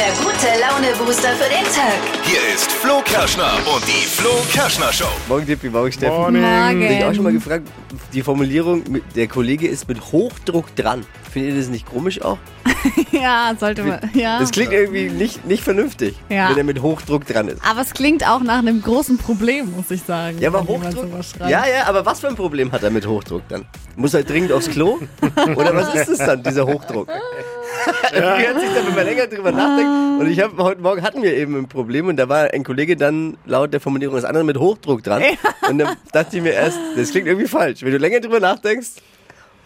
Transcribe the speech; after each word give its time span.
der 0.00 0.12
gute 0.24 0.46
Laune-Booster 0.60 1.28
für 1.32 1.50
den 1.50 1.64
Tag. 1.64 1.98
Hier 2.24 2.54
ist 2.54 2.70
Flo 2.72 3.02
Kerschner 3.04 3.52
und 3.74 3.86
die 3.86 4.06
Flo 4.06 4.30
Kerschner 4.50 4.90
Show. 4.94 5.04
Morgen, 5.28 5.44
Dippi, 5.44 5.68
morgen, 5.68 5.92
Steffen. 5.92 6.16
Morning. 6.16 6.42
Hab 6.42 6.72
ich 6.90 7.04
auch 7.04 7.14
schon 7.14 7.24
mal 7.24 7.32
Morgen. 7.32 7.34
gefragt, 7.34 7.68
die 8.14 8.22
Formulierung, 8.22 8.82
mit- 8.88 9.02
der 9.14 9.28
Kollege 9.28 9.68
ist 9.68 9.86
mit 9.88 10.00
Hochdruck 10.10 10.74
dran. 10.74 11.04
Findet 11.30 11.52
ihr 11.52 11.60
das 11.60 11.68
nicht 11.68 11.86
komisch 11.86 12.20
auch? 12.22 12.38
Ja, 13.12 13.54
sollte 13.60 13.82
man. 13.82 14.00
Ja. 14.14 14.38
Das 14.38 14.52
klingt 14.52 14.72
irgendwie 14.72 15.10
nicht, 15.10 15.44
nicht 15.44 15.62
vernünftig, 15.62 16.14
Ja. 16.30 16.48
wenn 16.48 16.56
er 16.56 16.64
mit 16.64 16.80
Hochdruck 16.80 17.26
dran 17.26 17.48
ist. 17.48 17.60
Aber 17.68 17.82
es 17.82 17.92
klingt 17.92 18.26
auch 18.26 18.40
nach 18.40 18.60
einem 18.60 18.80
großen 18.80 19.18
Problem, 19.18 19.70
muss 19.76 19.90
ich 19.90 20.00
sagen. 20.02 20.38
Ja, 20.40 20.48
aber 20.48 20.66
Hochdruck. 20.66 21.08
Ja, 21.40 21.64
ja, 21.66 21.86
aber 21.86 22.06
was 22.06 22.20
für 22.20 22.28
ein 22.28 22.36
Problem 22.36 22.72
hat 22.72 22.82
er 22.82 22.88
mit 22.90 23.06
Hochdruck 23.06 23.42
dann? 23.50 23.66
Muss 23.96 24.14
er 24.14 24.22
dringend 24.22 24.52
aufs 24.52 24.70
Klo? 24.70 24.98
Oder 25.56 25.74
was 25.74 25.94
ist 25.94 26.08
das 26.08 26.18
dann, 26.26 26.42
dieser 26.42 26.64
Hochdruck? 26.66 27.08
Wie 28.12 28.18
hört 28.46 28.60
sich 28.60 28.68
dann, 28.74 28.86
wenn 28.86 28.94
man 28.94 29.04
länger 29.06 29.26
drüber 29.26 29.52
nachdenkt? 29.52 30.20
Und 30.20 30.30
ich 30.30 30.40
habe 30.40 30.62
heute 30.62 30.80
Morgen 30.80 31.02
hatten 31.02 31.22
wir 31.22 31.34
eben 31.34 31.56
ein 31.56 31.68
Problem 31.68 32.08
und 32.08 32.16
da 32.16 32.28
war 32.28 32.52
ein 32.52 32.64
Kollege 32.64 32.96
dann 32.96 33.36
laut 33.46 33.72
der 33.72 33.80
Formulierung 33.80 34.16
des 34.16 34.24
anderen 34.24 34.46
mit 34.46 34.58
Hochdruck 34.58 35.02
dran. 35.02 35.22
Und 35.68 35.78
dann 35.78 35.96
dachte 36.12 36.36
ich 36.36 36.42
mir 36.42 36.52
erst, 36.52 36.78
das 36.96 37.10
klingt 37.10 37.26
irgendwie 37.26 37.48
falsch. 37.48 37.82
Wenn 37.82 37.92
du 37.92 37.98
länger 37.98 38.20
drüber 38.20 38.40
nachdenkst, 38.40 38.88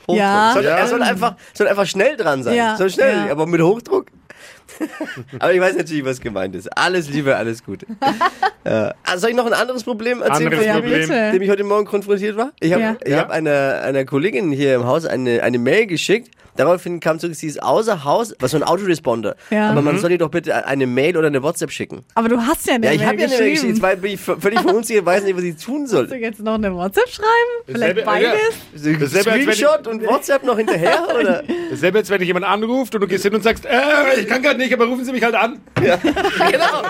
Hochdruck. 0.07 0.17
Ja. 0.19 0.51
Soll, 0.55 0.65
Ja. 0.65 0.77
Er 0.77 0.87
soll 0.87 1.03
einfach, 1.03 1.37
soll 1.55 1.67
einfach 1.69 1.87
schnell 1.87 2.17
dran 2.17 2.43
sein. 2.43 2.55
Ja, 2.57 2.77
Soll 2.77 2.91
schnell, 2.91 3.27
ja. 3.27 3.33
aber 3.33 3.47
mit 3.47 3.61
Hochdruck. 3.61 4.07
aber 5.39 5.53
ich 5.53 5.61
weiß 5.61 5.77
natürlich, 5.77 6.05
was 6.05 6.21
gemeint 6.21 6.55
ist. 6.57 6.69
Alles 6.77 7.09
Liebe, 7.09 7.37
alles 7.37 7.63
Gute. 7.65 7.87
ja. 8.65 8.95
Ah, 9.05 9.17
Soll 9.19 9.31
ich 9.31 9.37
noch 9.37 9.47
ein 9.47 9.53
anderes 9.53 9.85
Problem 9.85 10.21
erzählen, 10.23 10.53
Anderes 10.53 10.59
von 10.59 10.67
Ja, 10.67 10.81
dem, 10.81 11.01
Problem. 11.09 11.33
dem 11.33 11.43
ich 11.43 11.51
heute 11.51 11.65
Morgen 11.65 11.87
konfrontiert 11.87 12.37
war? 12.37 12.53
Ich 12.61 12.73
habe 12.73 12.83
Ja. 12.83 12.97
ich 13.05 13.11
Ja. 13.13 13.19
hab 13.19 13.31
einer, 13.31 13.81
einer 13.83 14.05
Kollegin 14.05 14.51
hier 14.53 14.75
im 14.75 14.85
Haus 14.85 15.05
eine, 15.07 15.43
eine 15.43 15.59
Mail 15.59 15.87
geschickt. 15.87 16.31
Daraufhin 16.57 17.01
kam 17.01 17.19
zurück, 17.19 17.35
sie 17.35 17.47
ist 17.49 17.63
außer 17.63 18.05
Haus, 18.05 18.35
was 18.39 18.53
so 18.53 18.57
ein 18.57 18.63
Autoresponder. 18.63 19.37
Ja. 19.51 19.71
Aber 19.71 19.81
Mhm. 19.81 19.87
man 19.87 19.99
soll 19.99 20.13
ihr 20.13 20.19
doch 20.19 20.31
bitte 20.31 20.67
eine 20.67 20.87
Mail 20.87 21.17
oder 21.17 21.27
eine 21.27 21.43
WhatsApp 21.43 21.71
schicken. 21.73 22.05
Aber 22.15 22.29
du 22.29 22.39
hast 22.41 22.67
ja 22.67 22.75
eine 22.75 22.87
Ja, 22.87 22.93
ich 22.93 22.99
Mail 22.99 23.09
habe 23.09 23.19
ja 23.21 23.27
eine 23.27 23.37
Mail 23.37 23.51
geschickt. 23.51 23.55
geschrieben. 23.55 23.75
Jetzt 23.75 23.83
war- 23.83 23.97
bin 23.97 24.13
ich 24.13 24.21
völlig 24.21 24.61
verunsichert, 24.61 25.05
weiß 25.07 25.25
nicht, 25.25 25.37
was 25.37 25.43
ich 25.45 25.57
tun 25.57 25.87
Sollst 25.87 26.13
du 26.13 26.15
soll. 26.17 26.23
jetzt 26.23 26.41
noch 26.41 26.55
eine 26.55 26.75
WhatsApp 26.75 27.09
schreiben? 27.09 27.27
Vielleicht 27.67 27.99
Dasselbe- 27.99 28.01
ja. 28.23 28.33
beides? 28.75 29.13
Ich- 29.15 29.21
Screenshot 29.23 29.87
und 29.87 30.07
WhatsApp 30.07 30.45
noch 30.45 30.57
hinterher? 30.57 31.07
Oder? 31.21 31.43
Dasselbe, 31.71 31.99
als 31.99 32.11
wenn 32.11 32.19
dich 32.19 32.29
jemand 32.29 32.45
anruft 32.47 32.95
und 32.95 33.01
du 33.01 33.07
gehst 33.09 33.25
hin 33.25 33.35
und 33.35 33.43
sagst, 33.43 33.67
äh, 33.67 34.21
ich 34.21 34.27
kann 34.29 34.43
gerade 34.43 34.59
nicht, 34.59 34.73
aber 34.73 34.87
rufen 34.87 35.05
Sie 35.05 35.13
mich 35.13 35.23
halt 35.23 35.35
an. 35.35 35.61
genau, 35.75 36.83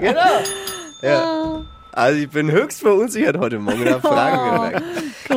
genau. 0.00 0.20
Ja. 1.02 1.64
Also 1.96 2.18
ich 2.18 2.28
bin 2.28 2.50
höchst 2.50 2.82
verunsichert 2.82 3.38
heute 3.38 3.58
Morgen 3.58 3.88
habe 3.88 4.06
Fragen 4.06 4.54
gemerkt. 4.54 4.82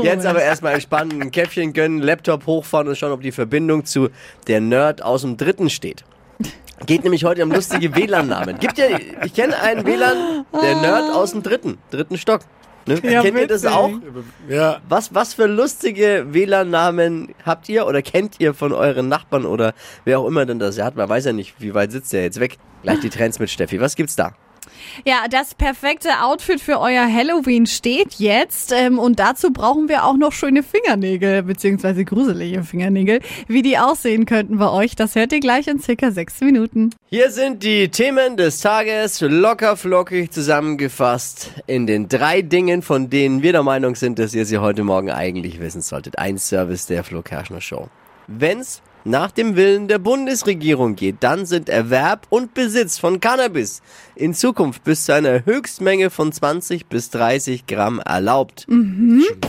Jetzt 0.04 0.26
aber 0.26 0.42
erstmal 0.42 0.74
entspannen, 0.74 1.22
ein 1.22 1.32
Käffchen 1.32 1.72
gönnen, 1.72 2.00
Laptop 2.02 2.46
hochfahren 2.48 2.90
und 2.90 2.98
schauen, 2.98 3.14
ob 3.14 3.22
die 3.22 3.32
Verbindung 3.32 3.86
zu 3.86 4.10
der 4.48 4.60
Nerd 4.60 5.02
aus 5.02 5.22
dem 5.22 5.38
Dritten 5.38 5.70
steht. 5.70 6.04
Geht 6.86 7.06
nämlich 7.06 7.24
heute 7.24 7.44
um 7.44 7.52
lustige 7.52 7.96
WLAN-Namen. 7.96 8.60
Gibt 8.60 8.78
ja, 8.78 8.88
ich 9.24 9.34
kenne 9.34 9.58
einen 9.62 9.86
WLAN, 9.86 10.46
der 10.52 10.76
Nerd 10.76 11.16
aus 11.16 11.32
dem 11.32 11.44
Dritten, 11.44 11.78
dritten 11.92 12.18
Stock. 12.18 12.42
Ne? 12.86 13.00
Ja, 13.04 13.22
kennt 13.22 13.38
ihr 13.38 13.48
das 13.48 13.66
auch? 13.66 13.92
Ja. 14.50 14.82
Was, 14.90 15.16
was 15.16 15.34
für 15.34 15.46
lustige 15.46 16.26
WLAN-Namen 16.32 17.36
habt 17.46 17.70
ihr 17.70 17.88
oder 17.88 18.02
kennt 18.02 18.36
ihr 18.40 18.54
von 18.54 18.74
euren 18.74 19.08
Nachbarn 19.08 19.46
oder 19.46 19.74
wer 20.04 20.20
auch 20.20 20.28
immer 20.28 20.46
denn 20.46 20.60
das 20.60 20.78
hat? 20.78 20.98
Man 20.98 21.08
weiß 21.08 21.24
ja 21.24 21.32
nicht, 21.32 21.56
wie 21.60 21.74
weit 21.74 21.94
sitzt 21.94 22.12
der 22.12 22.24
jetzt 22.24 22.42
weg. 22.42 22.58
Gleich 22.84 23.00
die 23.00 23.10
Trends 23.10 23.40
mit 23.40 23.50
Steffi. 23.50 23.80
Was 23.80 23.96
gibt's 23.96 24.18
da? 24.18 24.34
Ja, 25.06 25.28
das 25.30 25.56
perfekte 25.56 26.10
Outfit 26.22 26.62
für 26.62 26.80
euer 26.80 27.12
Halloween 27.12 27.66
steht 27.66 28.16
jetzt. 28.16 28.72
Ähm, 28.72 29.00
und 29.00 29.20
dazu 29.20 29.52
brauchen 29.52 29.90
wir 29.90 30.06
auch 30.06 30.18
noch 30.18 30.32
schöne 30.32 30.64
Fingernägel, 30.64 31.44
beziehungsweise 31.44 32.06
gruselige 32.06 32.64
Fingernägel. 32.64 33.22
Wie 33.48 33.62
die 33.62 33.78
aussehen 33.78 34.26
könnten 34.26 34.58
bei 34.58 34.70
euch, 34.70 34.96
das 34.96 35.16
hört 35.16 35.32
ihr 35.34 35.40
gleich 35.40 35.68
in 35.68 35.80
circa 35.80 36.12
sechs 36.12 36.40
Minuten. 36.42 36.92
Hier 37.10 37.32
sind 37.32 37.64
die 37.64 37.90
Themen 37.90 38.38
des 38.38 38.62
Tages 38.62 39.22
locker 39.22 39.78
flockig 39.78 40.32
zusammengefasst 40.32 41.52
in 41.68 41.88
den 41.88 42.08
drei 42.08 42.42
Dingen, 42.42 42.82
von 42.82 43.10
denen 43.10 43.42
wir 43.42 43.52
der 43.52 43.64
Meinung 43.64 43.96
sind, 43.96 44.20
dass 44.20 44.34
ihr 44.34 44.46
sie 44.46 44.58
heute 44.58 44.84
Morgen 44.84 45.12
eigentlich 45.12 45.60
wissen 45.60 45.82
solltet. 45.82 46.18
Ein 46.20 46.38
Service 46.38 46.86
der 46.86 47.04
Flo 47.04 47.22
Kerschner 47.22 47.62
Show. 47.62 47.90
Wenn's 48.28 48.82
nach 49.04 49.32
dem 49.32 49.56
Willen 49.56 49.88
der 49.88 50.00
Bundesregierung 50.00 50.96
geht, 50.96 51.18
dann 51.22 51.46
sind 51.46 51.70
Erwerb 51.70 52.28
und 52.30 52.54
Besitz 52.54 52.98
von 52.98 53.20
Cannabis 53.20 53.82
in 54.16 54.34
Zukunft 54.34 54.84
bis 54.84 55.06
zu 55.06 55.14
einer 55.14 55.46
Höchstmenge 55.46 56.10
von 56.10 56.32
20 56.32 56.88
bis 56.88 57.10
30 57.12 57.66
Gramm 57.68 58.00
erlaubt. 58.00 58.68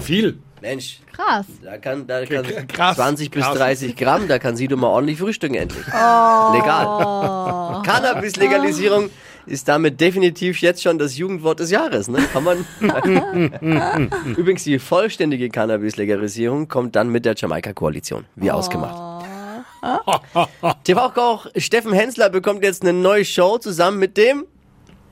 Viel. 0.02 0.38
Mensch, 0.62 1.00
Krass. 1.12 1.46
da 1.62 1.78
kann, 1.78 2.06
da 2.06 2.24
kann 2.26 2.44
Krass. 2.68 2.96
20 2.96 3.30
bis 3.30 3.44
Krass. 3.44 3.56
30 3.56 3.96
Gramm, 3.96 4.28
da 4.28 4.38
kann 4.38 4.56
sie 4.56 4.68
doch 4.68 4.76
mal 4.76 4.88
ordentlich 4.88 5.18
frühstücken 5.18 5.54
endlich. 5.54 5.86
Legal. 5.86 7.82
Cannabis-Legalisierung 7.84 9.08
ist 9.46 9.68
damit 9.68 10.00
definitiv 10.00 10.60
jetzt 10.60 10.82
schon 10.82 10.98
das 10.98 11.16
Jugendwort 11.16 11.60
des 11.60 11.70
Jahres. 11.70 12.08
Ne? 12.08 12.18
Kann 12.32 12.44
man 12.44 12.66
Übrigens, 14.36 14.64
die 14.64 14.78
vollständige 14.78 15.48
Cannabis-Legalisierung 15.48 16.68
kommt 16.68 16.94
dann 16.94 17.08
mit 17.08 17.24
der 17.24 17.34
Jamaika-Koalition, 17.36 18.26
wie 18.36 18.50
ausgemacht. 18.50 19.09
TV-Koch 20.84 21.46
Steffen 21.56 21.92
Hensler 21.92 22.28
bekommt 22.30 22.62
jetzt 22.62 22.82
eine 22.82 22.92
neue 22.92 23.24
Show 23.24 23.58
zusammen 23.58 23.98
mit 23.98 24.16
dem 24.16 24.44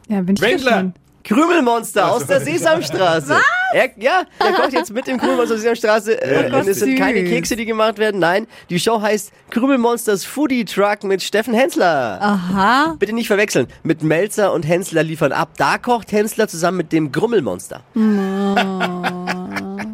Ja, 0.09 0.21
bin 0.23 0.35
ich 0.37 0.41
Wendler. 0.43 0.57
gespannt. 0.71 0.97
Krümelmonster 1.25 2.11
aus 2.11 2.27
der 2.27 2.41
Sesamstraße. 2.41 3.37
Er, 3.75 3.91
ja, 3.99 4.23
er 4.39 4.53
kocht 4.55 4.73
jetzt 4.73 4.91
mit 4.95 5.07
dem 5.07 5.19
Krümelmonster 5.19 5.57
aus 5.57 5.63
der 5.63 5.75
Sesamstraße. 5.77 6.23
Äh, 6.23 6.51
Gott, 6.51 6.61
und 6.63 6.69
es 6.69 6.79
sind 6.79 6.93
süß. 6.93 6.99
keine 6.99 7.23
Kekse, 7.25 7.55
die 7.55 7.67
gemacht 7.67 7.99
werden. 7.99 8.19
Nein, 8.19 8.47
die 8.71 8.81
Show 8.81 9.03
heißt 9.03 9.31
Krümelmonsters 9.51 10.25
Foodie 10.25 10.65
Truck 10.65 11.05
mit 11.05 11.23
Steffen 11.23 11.53
Hensler. 11.53 12.19
Aha. 12.23 12.97
Bitte 12.99 13.13
nicht 13.13 13.27
verwechseln. 13.27 13.67
Mit 13.83 14.03
Melzer 14.03 14.55
und 14.55 14.67
Hensler 14.67 15.03
liefern 15.03 15.33
ab. 15.33 15.51
Da 15.59 15.77
kocht 15.77 16.13
Hensler 16.13 16.49
zusammen 16.49 16.79
mit 16.79 16.93
dem 16.93 17.13
Grummelmonster. 17.13 17.83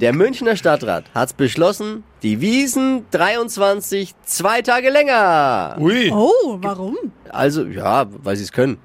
Der 0.00 0.12
Münchner 0.12 0.56
Stadtrat 0.56 1.04
hat 1.14 1.36
beschlossen, 1.36 2.04
die 2.22 2.40
Wiesen 2.40 3.04
23 3.10 4.14
zwei 4.24 4.62
Tage 4.62 4.90
länger. 4.90 5.76
Ui. 5.78 6.10
Oh, 6.10 6.58
warum? 6.60 6.96
Also, 7.30 7.64
ja, 7.64 8.06
weil 8.22 8.36
sie 8.36 8.44
es 8.44 8.52
können. 8.52 8.78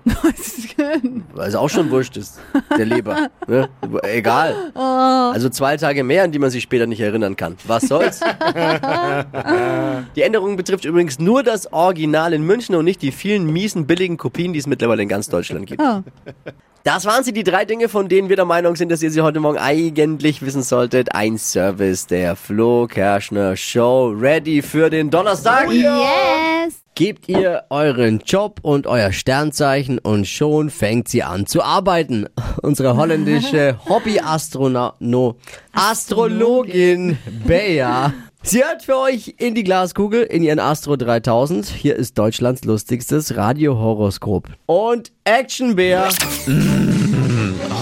Weil 1.33 1.49
es 1.49 1.55
auch 1.55 1.69
schon 1.69 1.89
wurscht 1.89 2.17
ist, 2.17 2.39
der 2.77 2.85
Leber. 2.85 3.29
Ne? 3.47 3.69
Egal. 4.03 4.71
Also 4.75 5.49
zwei 5.49 5.77
Tage 5.77 6.03
mehr, 6.03 6.23
an 6.23 6.31
die 6.31 6.39
man 6.39 6.49
sich 6.49 6.63
später 6.63 6.85
nicht 6.85 6.99
erinnern 7.01 7.35
kann. 7.35 7.57
Was 7.65 7.83
soll's? 7.83 8.19
die 10.15 10.21
Änderung 10.21 10.57
betrifft 10.57 10.85
übrigens 10.85 11.19
nur 11.19 11.43
das 11.43 11.71
Original 11.71 12.33
in 12.33 12.43
München 12.43 12.75
und 12.75 12.85
nicht 12.85 13.01
die 13.01 13.11
vielen 13.11 13.45
miesen, 13.45 13.87
billigen 13.87 14.17
Kopien, 14.17 14.53
die 14.53 14.59
es 14.59 14.67
mittlerweile 14.67 15.03
in 15.03 15.09
ganz 15.09 15.29
Deutschland 15.29 15.67
gibt. 15.67 15.81
Oh. 15.81 16.03
Das 16.83 17.05
waren 17.05 17.25
sie, 17.25 17.33
die 17.33 17.43
drei 17.43 17.65
Dinge, 17.65 17.89
von 17.89 18.07
denen 18.07 18.29
wir 18.29 18.37
der 18.37 18.45
Meinung 18.45 18.77
sind, 18.77 18.89
dass 18.89 19.03
ihr 19.03 19.11
sie 19.11 19.21
heute 19.21 19.41
Morgen 19.41 19.57
eigentlich 19.57 20.41
wissen 20.41 20.63
solltet. 20.63 21.13
Ein 21.13 21.37
Service 21.37 22.07
der 22.07 22.37
Flo 22.37 22.87
Kerschner 22.87 23.57
Show. 23.57 24.15
Ready 24.17 24.61
für 24.61 24.89
den 24.89 25.09
Donnerstag? 25.09 25.69
Yes. 25.71 26.75
Gebt 26.95 27.27
ihr 27.27 27.63
euren 27.69 28.19
Job 28.25 28.59
und 28.61 28.87
euer 28.87 29.11
Sternzeichen 29.11 29.99
und 29.99 30.25
schon 30.25 30.69
fängt 30.69 31.09
sie 31.09 31.23
an 31.23 31.45
zu 31.45 31.61
arbeiten. 31.61 32.27
Unsere 32.61 32.95
holländische 32.95 33.77
Hobby-Astrono 33.89 34.93
no, 34.99 35.35
Astrologin 35.73 37.17
Bea. 37.45 38.13
Sie 38.41 38.63
hört 38.63 38.83
für 38.83 38.97
euch 38.97 39.35
in 39.37 39.53
die 39.53 39.63
Glaskugel 39.63 40.23
in 40.23 40.41
ihren 40.41 40.59
Astro 40.59 40.95
3000. 40.95 41.65
Hier 41.67 41.95
ist 41.97 42.17
Deutschlands 42.17 42.63
lustigstes 42.63 43.35
Radiohoroskop. 43.35 44.47
Und 44.65 45.11
Action 45.25 45.75
Bea. 45.75 46.07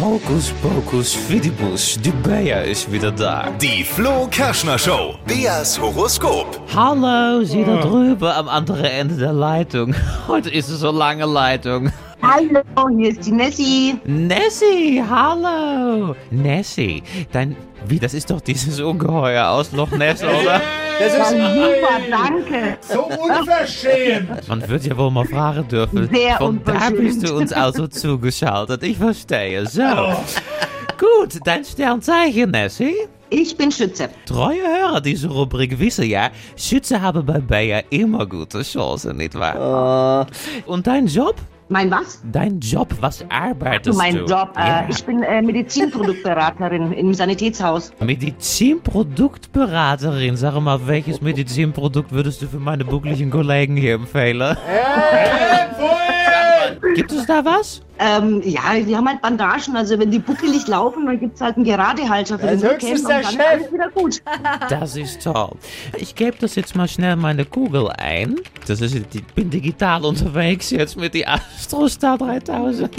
Hokus 0.01 0.51
pokus 0.61 1.13
fidibus, 1.13 1.99
die 2.03 2.11
Bea 2.11 2.61
ist 2.61 2.91
wieder 2.91 3.11
da. 3.11 3.51
Die 3.61 3.83
Flo 3.83 4.27
Kerschner 4.31 4.79
Show. 4.79 5.15
Beas 5.25 5.79
Horoskop. 5.79 6.59
Hallo, 6.75 7.43
Sie 7.43 7.63
da 7.63 7.77
drüben 7.77 8.27
am 8.27 8.49
anderen 8.49 8.85
Ende 8.85 9.15
der 9.15 9.33
Leitung. 9.33 9.95
Heute 10.27 10.49
ist 10.49 10.69
es 10.69 10.79
so 10.79 10.91
lange 10.91 11.25
Leitung. 11.25 11.91
Hallo, 12.29 12.89
hier 12.97 13.11
ist 13.11 13.25
die 13.25 13.31
Nessie. 13.31 13.97
Nessie, 14.03 15.01
hallo. 15.01 16.13
Nessie, 16.29 17.01
dein... 17.31 17.55
Wie, 17.87 17.99
das 17.99 18.13
ist 18.13 18.29
doch 18.29 18.41
dieses 18.41 18.81
Ungeheuer 18.81 19.47
aus 19.47 19.71
Loch 19.71 19.91
Ness, 19.91 20.21
oder? 20.23 20.59
Das 20.99 21.13
Ja, 21.15 21.23
ist 21.23 21.29
super, 21.29 22.01
danke. 22.09 22.77
So 22.81 23.05
unverschämt. 23.05 24.45
Man 24.49 24.67
wird 24.67 24.83
ja 24.85 24.97
wohl 24.97 25.09
mal 25.09 25.25
fragen 25.25 25.69
dürfen. 25.69 26.09
Sehr 26.13 26.35
Von 26.37 26.59
da 26.65 26.89
bist 26.89 27.25
du 27.25 27.33
uns 27.33 27.53
also 27.53 27.87
zugeschaltet. 27.87 28.83
Ich 28.83 28.97
verstehe. 28.97 29.65
So. 29.65 29.83
Gut, 30.97 31.39
dein 31.45 31.63
Sternzeichen, 31.63 32.51
Nessie? 32.51 32.95
Ich 33.29 33.55
bin 33.55 33.71
Schütze. 33.71 34.09
Treue 34.25 34.61
Hörer 34.63 34.99
dieser 34.99 35.29
Rubrik 35.29 35.79
wissen 35.79 36.05
ja, 36.05 36.31
Schütze 36.57 37.01
haben 37.01 37.25
bei 37.25 37.39
Bayer 37.39 37.83
immer 37.89 38.25
gute 38.25 38.63
Chancen, 38.63 39.15
nicht 39.15 39.35
wahr? 39.35 40.27
Und 40.65 40.87
dein 40.87 41.07
Job? 41.07 41.35
Mein 41.69 41.91
was? 41.91 42.21
Dein 42.31 42.61
Job, 42.61 42.95
was 43.01 43.25
arbeitest 43.29 43.87
Du, 43.87 43.91
du? 43.91 43.97
mein 43.97 44.15
Job. 44.25 44.51
Ja. 44.55 44.81
Äh, 44.81 44.85
ich 44.89 45.03
bin 45.03 45.21
äh, 45.21 45.41
Medizinproduktberaterin 45.41 46.91
im 46.93 47.13
Sanitätshaus. 47.13 47.91
Medizinproduktberaterin, 47.99 50.37
sag 50.37 50.57
mal, 50.61 50.79
welches 50.87 51.19
Medizinprodukt 51.21 52.13
würdest 52.13 52.41
du 52.41 52.47
für 52.47 52.59
meine 52.59 52.85
buckligen 52.85 53.29
Kollegen 53.29 53.75
hier 53.75 53.95
empfehlen? 53.95 54.55
Feuer! 55.77 56.06
Gibt 56.95 57.11
es 57.11 57.25
da 57.25 57.43
was? 57.43 57.81
Ähm, 57.99 58.41
ja, 58.45 58.61
wir 58.83 58.97
haben 58.97 59.07
halt 59.07 59.21
Bandagen. 59.21 59.75
Also 59.75 59.97
wenn 59.97 60.11
die 60.11 60.19
buckelig 60.19 60.67
laufen, 60.67 61.05
dann 61.05 61.19
gibt's 61.19 61.41
halt 61.41 61.55
einen 61.55 61.65
Geradehalter 61.65 62.37
für 62.37 62.47
Als 62.47 62.61
den 62.61 62.69
Rücken 62.69 62.85
und 62.91 63.09
dann 63.09 63.23
Chef. 63.23 63.31
ist 63.33 63.39
alles 63.47 63.73
wieder 63.73 63.89
gut. 63.89 64.21
Das 64.69 64.95
ist 64.95 65.23
toll. 65.23 65.51
Ich 65.97 66.13
gebe 66.15 66.37
das 66.39 66.55
jetzt 66.55 66.75
mal 66.75 66.87
schnell 66.87 67.15
meine 67.15 67.45
Kugel 67.45 67.89
ein. 67.97 68.35
Das 68.67 68.81
ist, 68.81 68.93
ich 68.95 69.25
bin 69.35 69.49
digital 69.49 70.05
unterwegs 70.05 70.69
jetzt 70.71 70.97
mit 70.97 71.13
die 71.13 71.25
Astrostar 71.25 72.17
3000. 72.17 72.91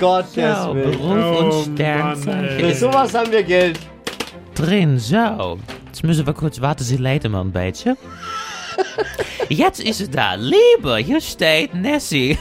Gottes 0.00 0.36
Ja, 0.36 0.74
Willen. 0.74 0.90
Beruf 0.90 1.36
Oh, 1.40 1.44
und 1.44 1.74
Sternzeichen 1.74 2.58
Für 2.60 2.74
sowas 2.74 3.14
haben 3.14 3.30
wir 3.32 3.42
Geld. 3.42 3.78
drin. 4.54 4.98
So, 4.98 5.58
jetzt 5.86 6.04
müssen 6.04 6.26
wir 6.26 6.34
kurz 6.34 6.60
warten, 6.60 6.84
sie 6.84 6.96
leiden 6.98 7.32
mal 7.32 7.40
ein 7.40 7.52
beetje. 7.52 7.96
Jetzt 9.48 9.80
ist 9.80 10.00
es 10.00 10.10
da. 10.10 10.34
Liebe, 10.34 10.96
hier 10.96 11.20
steht 11.20 11.74
Nessie. 11.74 12.38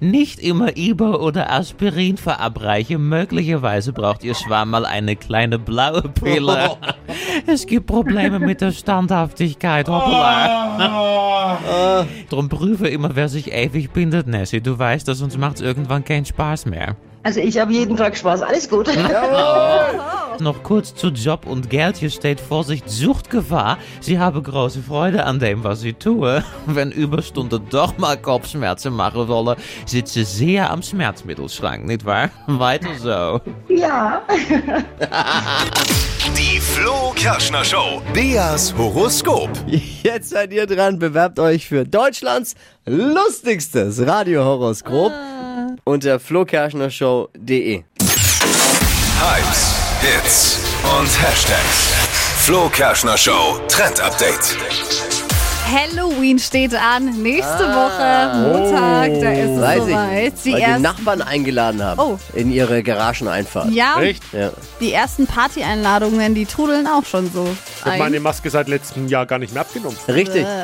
Nicht 0.00 0.40
immer 0.40 0.76
Iber 0.76 1.20
oder 1.20 1.52
Aspirin 1.52 2.16
verabreichen. 2.16 3.06
Möglicherweise 3.08 3.92
braucht 3.92 4.24
Ihr 4.24 4.34
Schwarm 4.34 4.70
mal 4.70 4.86
eine 4.86 5.16
kleine 5.16 5.58
blaue 5.58 6.02
Pille. 6.02 6.76
Es 7.46 7.66
gibt 7.66 7.86
Probleme 7.86 8.38
mit 8.38 8.60
der 8.60 8.72
Standhaftigkeit. 8.72 9.88
Hoppala. 9.88 11.18
Drum 12.30 12.48
prüfe 12.48 12.88
immer, 12.88 13.14
wer 13.14 13.28
sich 13.28 13.52
ewig 13.52 13.90
bindet, 13.90 14.26
Nessie. 14.26 14.60
Du 14.60 14.78
weißt, 14.78 15.06
dass 15.08 15.18
sonst 15.18 15.36
macht 15.38 15.56
es 15.56 15.62
irgendwann 15.62 16.04
keinen 16.04 16.24
Spaß 16.24 16.66
mehr. 16.66 16.96
Also 17.22 17.40
ich 17.40 17.58
habe 17.58 17.72
jeden 17.72 17.96
Tag 17.96 18.16
Spaß. 18.16 18.42
Alles 18.42 18.68
gut. 18.68 18.88
Noch 20.40 20.62
kurz 20.62 20.94
zu 20.94 21.08
Job 21.08 21.46
und 21.46 21.68
Geld. 21.68 21.96
Hier 21.96 22.10
steht 22.10 22.40
Vorsicht, 22.40 22.88
Suchtgefahr. 22.88 23.76
Sie 24.00 24.18
habe 24.20 24.40
große 24.40 24.82
Freude 24.82 25.24
an 25.24 25.40
dem, 25.40 25.64
was 25.64 25.80
sie 25.80 25.94
tue. 25.94 26.44
Wenn 26.66 26.92
Überstunden 26.92 27.60
doch 27.70 27.98
mal 27.98 28.16
Kopfschmerzen 28.16 28.94
machen 28.94 29.26
wollen, 29.26 29.56
sitze 29.84 30.24
sehr 30.24 30.70
am 30.70 30.82
Schmerzmittelschrank, 30.82 31.86
nicht 31.86 32.04
wahr? 32.04 32.30
Weiter 32.46 32.94
so. 32.98 33.40
Ja. 33.68 34.22
Die 36.36 36.60
Flo 36.60 37.12
Kerschner 37.16 37.64
Show. 37.64 38.00
Beas 38.14 38.72
Horoskop. 38.76 39.50
Jetzt 39.66 40.30
seid 40.30 40.52
ihr 40.52 40.66
dran, 40.66 41.00
bewerbt 41.00 41.40
euch 41.40 41.66
für 41.66 41.84
Deutschlands 41.84 42.54
lustigstes 42.86 44.06
Radiohoroskop 44.06 45.12
unter 45.88 46.20
flokerschnershow.de. 46.20 47.82
Hypes, 49.20 49.74
Hits 50.02 50.58
und 50.98 51.08
Hashtags. 51.22 51.94
Flo 52.44 52.68
Kerschner 52.68 53.16
Show 53.16 53.58
Trend 53.68 53.98
Update. 54.00 54.56
Halloween 55.66 56.38
steht 56.38 56.74
an. 56.74 57.22
Nächste 57.22 57.64
Woche, 57.64 58.38
Montag, 58.38 59.20
da 59.20 59.32
ist 59.32 59.50
es 59.50 59.60
Weiß 59.60 59.78
soweit. 59.84 60.32
ich, 60.34 60.42
Die, 60.42 60.52
weil 60.54 60.74
die 60.76 60.82
Nachbarn 60.82 61.20
eingeladen 61.22 61.82
haben 61.82 62.00
Oh. 62.00 62.18
in 62.34 62.50
ihre 62.52 62.82
Garageneinfahrt. 62.82 63.70
ja, 63.72 64.00
Echt? 64.00 64.22
Ja. 64.32 64.50
die 64.80 64.92
ersten 64.92 65.26
Party-Einladungen, 65.26 66.34
die 66.34 66.46
trudeln 66.46 66.86
auch 66.86 67.04
schon 67.04 67.30
so. 67.30 67.46
Ich 67.78 67.80
habe 67.82 67.92
ein. 67.92 67.98
meine 67.98 68.20
Maske 68.20 68.48
seit 68.50 68.68
letztem 68.68 69.08
Jahr 69.08 69.26
gar 69.26 69.38
nicht 69.38 69.52
mehr 69.52 69.62
abgenommen. 69.62 69.96
Richtig. 70.08 70.46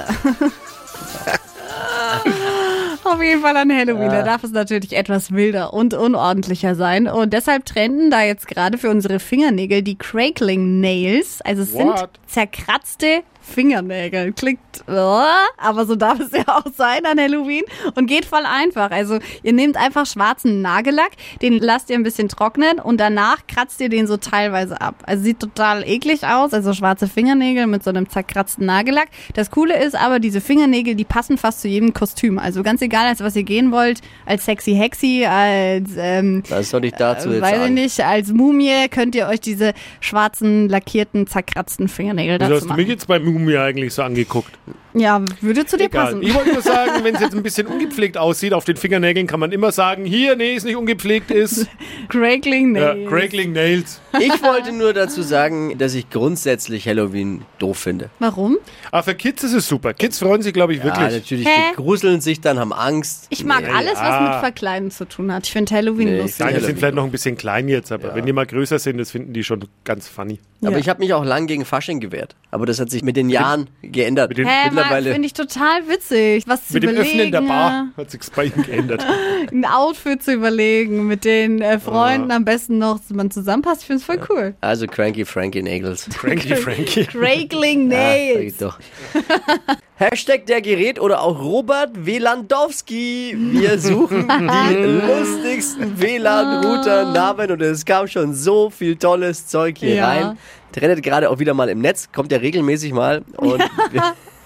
Auf 3.15 3.23
jeden 3.23 3.43
Fall 3.43 3.57
an 3.57 3.71
Halloween. 3.71 4.11
Da 4.11 4.23
darf 4.23 4.43
es 4.43 4.51
natürlich 4.51 4.97
etwas 4.97 5.31
wilder 5.31 5.73
und 5.73 5.95
unordentlicher 5.95 6.75
sein. 6.75 7.07
Und 7.07 7.33
deshalb 7.33 7.65
trenden 7.65 8.11
da 8.11 8.23
jetzt 8.23 8.49
gerade 8.49 8.77
für 8.77 8.91
unsere 8.91 9.21
Fingernägel 9.21 9.83
die 9.83 9.97
Crackling 9.97 10.81
Nails. 10.81 11.41
Also 11.43 11.63
es 11.63 11.73
sind 11.73 11.87
What? 11.87 12.11
zerkratzte 12.27 13.23
Fingernägel. 13.45 14.33
Klingt, 14.33 14.61
äh, 14.89 14.93
aber 14.93 15.87
so 15.87 15.97
darf 15.97 16.19
es 16.21 16.33
ja 16.33 16.45
auch 16.49 16.65
sein 16.77 17.05
an 17.05 17.19
Halloween. 17.19 17.63
Und 17.95 18.07
geht 18.07 18.25
voll 18.25 18.45
einfach. 18.45 18.91
Also 18.91 19.19
ihr 19.43 19.53
nehmt 19.53 19.77
einfach 19.77 20.07
schwarzen 20.07 20.63
Nagellack, 20.63 21.13
den 21.43 21.59
lasst 21.59 21.91
ihr 21.91 21.97
ein 21.97 22.03
bisschen 22.03 22.29
trocknen 22.29 22.79
und 22.79 22.99
danach 22.99 23.47
kratzt 23.47 23.81
ihr 23.81 23.89
den 23.89 24.07
so 24.07 24.17
teilweise 24.17 24.81
ab. 24.81 24.97
Also 25.07 25.25
sieht 25.25 25.41
total 25.41 25.87
eklig 25.87 26.27
aus. 26.27 26.53
Also 26.53 26.73
schwarze 26.73 27.07
Fingernägel 27.07 27.67
mit 27.67 27.85
so 27.85 27.91
einem 27.91 28.09
zerkratzten 28.09 28.67
Nagellack. 28.67 29.09
Das 29.35 29.51
Coole 29.51 29.83
ist 29.83 29.95
aber, 29.95 30.19
diese 30.19 30.41
Fingernägel, 30.41 30.95
die 30.95 31.05
passen 31.05 31.39
fast 31.39 31.61
zu 31.61 31.69
jedem 31.69 31.93
Kostüm. 31.95 32.39
Also 32.39 32.63
ganz 32.63 32.81
egal, 32.83 33.07
als 33.07 33.21
was 33.21 33.37
ihr 33.37 33.43
gehen 33.45 33.73
wollt, 33.73 34.01
als 34.27 34.45
sexy 34.45 34.75
Hexy, 34.75 35.27
als 35.29 35.91
ähm, 35.97 36.43
Was 36.49 36.71
soll 36.71 36.85
ich 36.87 36.93
dazu 36.95 37.31
jetzt 37.31 37.43
weiß 37.43 37.53
ich 37.53 37.59
sagen? 37.61 37.75
nicht, 37.75 38.01
als 38.01 38.33
Mumie 38.33 38.89
könnt 38.91 39.15
ihr 39.15 39.29
euch 39.29 39.41
diese 39.41 39.75
schwarzen, 40.01 40.69
lackierten, 40.69 41.27
zerkratzten 41.27 41.89
Fingernägel 41.89 42.39
dazu 42.39 42.55
hast 42.55 42.63
du 42.63 42.69
mich 42.69 42.77
machen. 42.77 42.89
jetzt 42.89 43.09
Mumia 43.35 43.65
eigentlich 43.65 43.93
so 43.93 44.03
angeguckt? 44.03 44.53
Ja, 44.97 45.21
würde 45.41 45.67
zu 45.67 45.77
dir 45.77 45.87
Egal. 45.87 46.05
passen. 46.07 46.23
Ich 46.23 46.33
wollte 46.35 46.53
nur 46.53 46.63
sagen, 46.63 47.03
wenn 47.03 47.17
es 47.17 47.21
jetzt 47.21 47.35
ein 47.35 47.43
bisschen 47.43 47.67
ungepflegt 47.67 48.17
aussieht, 48.17 48.53
auf 48.55 48.65
den 48.65 48.77
Fingernägeln 48.77 49.27
kann 49.27 49.41
man 49.41 49.51
immer 49.51 49.73
sagen, 49.73 50.05
hier, 50.05 50.37
nee, 50.37 50.55
ist 50.55 50.65
nicht 50.65 50.77
ungepflegt, 50.77 51.33
ist 51.33 51.67
Crackling 52.09 52.77
ja, 52.77 52.95
Nails. 52.95 53.09
Crackling 53.11 53.53
Nails. 53.53 54.01
Ich 54.21 54.41
wollte 54.43 54.71
nur 54.71 54.93
dazu 54.93 55.23
sagen, 55.23 55.77
dass 55.79 55.95
ich 55.95 56.09
grundsätzlich 56.11 56.87
Halloween 56.87 57.43
doof 57.59 57.79
finde. 57.79 58.11
Warum? 58.21 58.57
Aber 58.93 59.03
für 59.03 59.15
Kids 59.17 59.43
ist 59.43 59.53
es 59.55 59.67
super. 59.67 59.95
Kids 59.95 60.21
freuen 60.21 60.43
sich, 60.43 60.53
glaube 60.53 60.73
ich, 60.75 60.79
Ja, 60.79 60.85
wirklich. 60.85 61.13
natürlich, 61.13 61.47
Hä? 61.49 61.51
die 61.73 61.77
gruseln 61.77 62.21
sich 62.21 62.41
dann, 62.41 62.61
haben 62.61 62.73
Angst. 62.73 63.27
Ich 63.31 63.45
mag 63.45 63.63
Nee. 63.65 63.71
alles, 63.75 63.95
was 63.95 64.01
ja. 64.01 64.21
mit 64.31 64.35
Verkleiden 64.41 64.93
zu 64.93 65.07
tun 65.07 65.33
hat. 65.33 65.45
Ich 65.47 65.53
finde 65.53 65.75
Halloween 65.75 66.09
Nee, 66.09 66.19
lustig. 66.19 66.37
find 66.37 66.41
Deine 66.41 66.53
sind 66.53 66.61
Halloween 66.63 66.79
vielleicht 66.79 66.95
noch 66.95 67.05
ein 67.05 67.11
bisschen 67.11 67.37
klein 67.37 67.69
jetzt, 67.69 67.91
aber 67.91 68.15
wenn 68.15 68.27
die 68.27 68.33
mal 68.33 68.47
größer 68.47 68.79
sind, 68.79 68.99
das 68.99 69.11
finden 69.11 69.33
die 69.33 69.43
schon 69.43 69.65
ganz 69.83 70.07
funny. 70.07 70.39
Aber 70.63 70.73
Ja. 70.73 70.79
ich 70.79 70.89
habe 70.89 71.01
mich 71.01 71.13
auch 71.13 71.25
lang 71.25 71.47
gegen 71.49 71.65
Fasching 71.65 71.99
gewehrt. 71.99 72.37
Aber 72.53 72.65
das 72.67 72.79
hat 72.79 72.91
sich 72.91 73.03
mit 73.03 73.17
den 73.17 73.24
Jahren 73.31 73.71
geändert. 73.83 74.29
mit 74.31 74.39
den- 74.39 74.47
Hä, 74.47 74.71
Mittlerweile. 74.71 75.13
finde 75.13 75.27
ich 75.27 75.33
total 75.35 75.89
witzig, 75.89 76.45
was 76.47 76.69
zu 76.69 76.75
Mit 76.75 76.83
dem 76.85 76.91
überlegen. 76.91 77.11
Öffnen 77.19 77.33
der 77.33 77.41
Bar 77.43 77.89
hat 77.97 78.11
sich 78.11 78.21
bei 78.35 78.45
ihnen 78.47 78.63
geändert. 78.65 79.05
Ein 79.53 79.65
Outfit 79.65 80.23
zu 80.23 80.33
überlegen, 80.33 81.07
mit 81.07 81.25
den 81.25 81.61
äh, 81.63 81.79
Freunden 81.79 82.31
am 82.31 82.45
besten 82.45 82.79
noch, 82.79 82.99
dass 82.99 83.11
man 83.11 83.31
zusammenpasst. 83.31 83.83
Ich 83.83 83.87
finde 83.87 84.01
es 84.01 84.05
voll 84.05 84.21
cool. 84.31 84.55
Also 84.61 84.87
Cranky 84.87 85.25
Frankie 85.25 85.63
Nagels. 85.63 86.09
Frankie, 86.15 86.55
Frankie. 86.57 87.01
Ja, 87.13 87.33
ich 87.35 87.77
Nails. 87.77 88.57
doch. 88.59 88.79
Hashtag 89.97 90.47
der 90.47 90.61
Gerät 90.61 91.01
oder 91.01 91.23
auch 91.23 91.41
Robert 91.41 91.91
Welandowski. 92.05 93.37
Wir 93.39 93.79
suchen 93.79 94.27
die 94.29 94.75
lustigsten 94.75 96.01
WLAN-Router-Namen 96.01 97.53
und 97.53 97.63
es 97.63 97.85
kam 97.85 98.09
schon 98.09 98.35
so 98.35 98.71
viel 98.71 98.97
tolles 98.97 99.47
Zeug 99.47 99.79
hier 99.79 99.95
Ja. 99.95 100.07
rein. 100.09 100.39
Trendet 100.73 101.05
gerade 101.05 101.31
auch 101.31 101.39
wieder 101.39 101.55
mal 101.55 101.69
im 101.69 101.79
Netz, 101.81 102.09
kommt 102.13 102.33
ja 102.33 102.39
regelmäßig 102.39 102.93
mal 102.93 103.23
und 103.37 103.63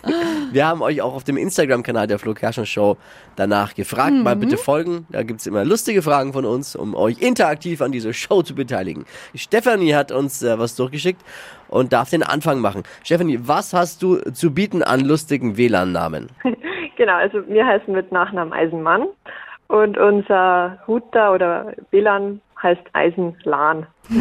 wir, 0.53 0.67
haben 0.67 0.83
euch 0.83 1.03
auch 1.03 1.15
auf 1.15 1.25
dem 1.25 1.37
Instagram-Kanal 1.37 2.07
der 2.07 2.19
Flo 2.19 2.35
Kerschner 2.35 2.67
Show 2.67 2.97
danach 3.37 3.75
gefragt. 3.75 4.15
Mal 4.15 4.37
bitte 4.37 4.57
folgen, 4.57 5.07
da 5.11 5.23
gibt's 5.23 5.47
immer 5.47 5.65
lustige 5.65 6.03
Fragen 6.03 6.33
von 6.33 6.45
uns, 6.45 6.77
um 6.77 6.95
euch 6.95 7.21
interaktiv 7.21 7.81
an 7.83 7.93
dieser 7.93 8.13
Show 8.13 8.43
zu 8.43 8.55
beteiligen. 8.55 9.05
Stefanie 9.35 9.95
hat 9.95 10.13
uns 10.13 10.43
äh, 10.43 10.59
was 10.59 10.77
durchgeschickt 10.77 11.23
und 11.69 11.93
darf 11.93 12.11
den 12.11 12.23
Anfang 12.23 12.61
machen. 12.61 12.83
Stefanie, 13.05 13.39
was 13.43 13.73
hast 13.75 14.03
du 14.03 14.19
zu 14.33 14.53
bieten 14.53 14.83
an 14.83 15.01
lustigen 15.01 15.57
WLAN-Namen? 15.57 16.29
Genau, 16.99 17.15
also 17.15 17.47
wir 17.49 17.65
heißen 17.65 17.95
mit 17.95 18.11
Nachnamen 18.11 18.53
Eisenmann 18.53 19.07
und 19.69 19.97
unser 19.97 20.81
Router 20.89 21.33
oder 21.33 21.73
WLAN 21.93 22.41
heißt 22.63 22.83
Eisenlan. 22.93 23.87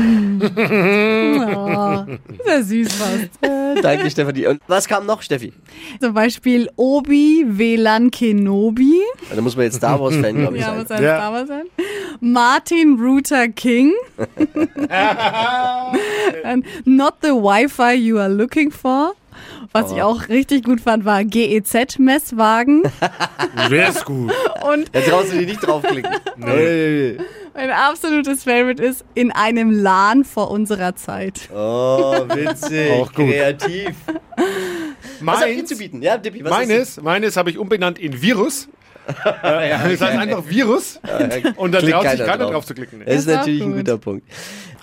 Oh, 1.50 2.04
sehr 2.46 2.64
süß 2.64 2.94
fast. 2.94 3.30
Danke, 3.82 4.10
Stefanie. 4.12 4.48
Und 4.48 4.62
was 4.68 4.88
kam 4.88 5.06
noch, 5.06 5.22
Steffi? 5.22 5.54
Zum 6.02 6.14
Beispiel 6.14 6.70
Obi 6.76 7.46
WLAN 7.48 8.12
Kenobi. 8.12 9.02
Da 9.34 9.42
muss 9.42 9.56
man 9.56 9.66
jetzt 9.66 9.78
Star 9.78 10.00
Wars-Fan, 10.00 10.36
glaube 10.36 10.56
ich, 10.58 10.62
Ja, 10.62 10.70
sein. 10.72 10.80
muss 10.80 10.92
ein 10.92 11.04
Ja. 11.04 11.18
Star 11.18 11.32
Wars 11.34 11.48
sein. 11.48 11.64
Martin 12.20 13.00
Router 13.00 13.48
King. 13.50 13.94
And 16.44 16.66
Not 16.86 17.16
the 17.22 17.30
Wi-Fi 17.32 17.94
you 17.94 18.20
are 18.20 18.30
looking 18.30 18.72
for. 18.72 19.14
Was 19.72 19.92
Oh. 19.92 19.96
ich 19.96 20.02
auch 20.02 20.30
richtig 20.30 20.64
gut 20.64 20.82
fand, 20.82 21.06
war 21.06 21.24
GEZ-Messwagen. 21.24 22.84
Wer 23.70 23.90
ist 23.90 24.06
gut? 24.06 24.32
Und 24.70 24.90
Da 24.96 25.02
traust 25.02 25.32
du 25.34 25.38
dich 25.38 25.48
nicht 25.48 25.66
draufklicken. 25.66 26.12
Nee. 26.38 27.18
mein 27.56 27.72
absolutes 27.72 28.44
Favorite 28.44 28.84
ist 28.84 29.04
in 29.16 29.32
einem 29.32 29.72
LAN 29.72 30.24
vor 30.24 30.52
unserer 30.52 30.96
Zeit. 30.96 31.50
Oh, 31.54 32.14
witzig. 32.30 32.92
Auch 32.92 33.12
gut. 33.12 33.30
Kreativ. 33.32 33.90
Meins? 35.20 35.74
Ja, 36.02 36.20
meines, 36.44 37.02
meines 37.02 37.38
habe 37.38 37.50
ich 37.50 37.58
umbenannt 37.58 37.98
in 38.00 38.22
Virus. 38.22 38.68
Das 39.24 40.02
heißt 40.02 40.02
einfach 40.04 40.44
Virus. 40.50 41.00
Und 41.56 41.72
dann 41.74 41.86
traut 41.88 42.10
sich 42.10 42.20
keiner 42.20 42.38
drauf. 42.38 42.52
drauf 42.52 42.66
zu 42.66 42.74
klicken. 42.74 43.02
Das 43.06 43.16
ist 43.16 43.28
Das 43.30 43.38
natürlich 43.38 43.62
ein 43.62 43.70
gut. 43.72 43.78
guter 43.80 43.98
Punkt. 43.98 44.28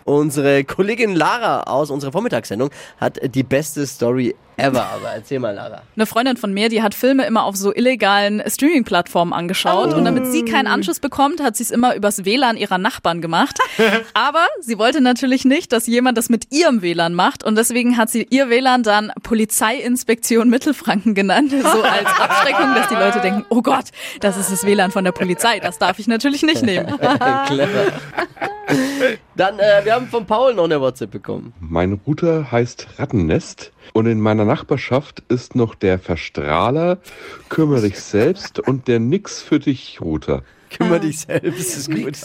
Unsere 0.04 0.64
Kollegin 0.64 1.14
Lara 1.14 1.62
aus 1.62 1.90
unserer 1.90 2.12
Vormittagssendung 2.12 2.70
hat 2.98 3.18
die 3.34 3.42
beste 3.42 3.86
Story 3.86 4.34
ever. 4.56 4.86
Aber 4.86 5.10
erzähl 5.14 5.38
mal, 5.38 5.54
Lara. 5.54 5.82
Eine 5.96 6.06
Freundin 6.06 6.36
von 6.36 6.52
mir, 6.52 6.68
die 6.68 6.82
hat 6.82 6.94
Filme 6.94 7.24
immer 7.26 7.44
auf 7.44 7.56
so 7.56 7.74
illegalen 7.74 8.42
Streaming-Plattformen 8.46 9.32
angeschaut. 9.32 9.92
Und 9.94 10.04
damit 10.04 10.26
sie 10.26 10.44
keinen 10.44 10.66
Anschluss 10.66 11.00
bekommt, 11.00 11.42
hat 11.42 11.56
sie 11.56 11.62
es 11.64 11.70
immer 11.70 11.94
übers 11.94 12.24
WLAN 12.24 12.56
ihrer 12.56 12.78
Nachbarn 12.78 13.20
gemacht. 13.20 13.58
Aber 14.14 14.46
sie 14.60 14.78
wollte 14.78 15.00
natürlich 15.00 15.44
nicht, 15.44 15.72
dass 15.72 15.86
jemand 15.86 16.18
das 16.18 16.28
mit 16.28 16.52
ihrem 16.52 16.82
WLAN 16.82 17.14
macht. 17.14 17.44
Und 17.44 17.56
deswegen 17.56 17.96
hat 17.96 18.10
sie 18.10 18.26
ihr 18.30 18.48
WLAN 18.48 18.82
dann 18.82 19.12
Polizeiinspektion 19.22 20.48
Mittelfranken 20.48 21.14
genannt. 21.14 21.52
So 21.64 21.82
als 21.82 22.06
Abschreckung, 22.06 22.74
dass 22.74 22.88
die 22.88 22.94
Leute 22.94 23.20
denken, 23.20 23.46
oh 23.48 23.62
Gott, 23.62 23.86
das 24.20 24.36
ist 24.36 24.52
das 24.52 24.64
WLAN 24.64 24.90
von 24.90 25.02
der 25.02 25.12
Polizei. 25.12 25.58
Das 25.60 25.78
darf 25.78 25.98
ich 25.98 26.06
natürlich 26.06 26.42
nicht 26.42 26.62
nehmen. 26.62 26.86
Clever. 27.46 27.92
Dann, 29.36 29.58
äh, 29.58 29.84
wir 29.84 29.94
haben 29.94 30.06
von 30.08 30.26
Paul 30.26 30.54
noch 30.54 30.64
eine 30.64 30.80
WhatsApp 30.80 31.10
bekommen. 31.10 31.52
Mein 31.60 32.00
Router 32.06 32.50
heißt 32.50 32.86
Rattennest 32.98 33.72
und 33.92 34.06
in 34.06 34.20
meiner 34.20 34.43
Nachbarschaft 34.44 35.22
ist 35.28 35.54
noch 35.54 35.74
der 35.74 35.98
Verstrahler, 35.98 36.98
kümmere 37.48 37.82
dich 37.82 38.00
selbst 38.00 38.60
und 38.60 38.88
der 38.88 39.00
Nix 39.00 39.42
für 39.42 39.58
dich 39.58 40.00
Router. 40.00 40.42
Kümmer 40.70 40.98
dich 40.98 41.20
selbst, 41.20 41.76
ist 41.76 41.90
gut. 41.90 42.18